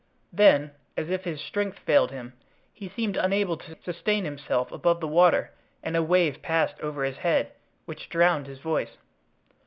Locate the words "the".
4.99-5.07